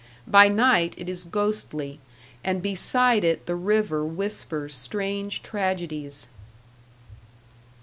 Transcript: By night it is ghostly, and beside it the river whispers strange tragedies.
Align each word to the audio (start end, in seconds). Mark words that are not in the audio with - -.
By 0.25 0.47
night 0.47 0.95
it 0.97 1.07
is 1.07 1.25
ghostly, 1.25 1.99
and 2.43 2.63
beside 2.63 3.23
it 3.23 3.45
the 3.45 3.53
river 3.53 4.03
whispers 4.03 4.73
strange 4.73 5.43
tragedies. 5.43 6.27